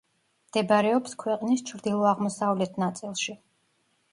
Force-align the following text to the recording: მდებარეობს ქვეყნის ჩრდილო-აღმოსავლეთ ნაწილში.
მდებარეობს 0.51 1.13
ქვეყნის 1.25 1.63
ჩრდილო-აღმოსავლეთ 1.67 2.81
ნაწილში. 2.85 3.37